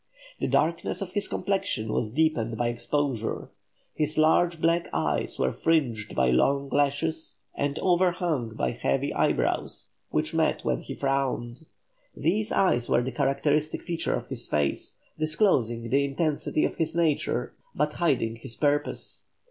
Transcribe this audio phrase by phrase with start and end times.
[0.39, 3.51] The darkness of his complexion was deepened by exposure;
[3.93, 10.33] his large black eyes were fringed by long lashes and overhung by heavy eyebrows, which
[10.33, 11.67] met when he frowned;
[12.17, 17.53] these eyes were the characteristic feature of his face, disclosing the intensity of his nature,
[17.75, 19.25] but hiding his purpose.